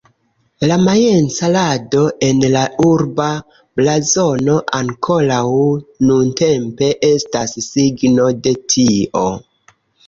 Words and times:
La 0.69 0.77
majenca 0.85 1.49
rado 1.55 2.01
en 2.29 2.41
la 2.55 2.63
urba 2.87 3.29
blazono 3.81 4.57
ankoraŭ 4.81 5.47
nuntempe 6.09 6.91
estas 7.15 7.59
signo 7.71 8.29
de 8.45 8.59
tio. 8.75 9.29